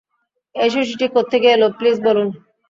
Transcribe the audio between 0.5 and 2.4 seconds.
এই শিশুটি কোত্থেকে এলো প্লিজ বলুন।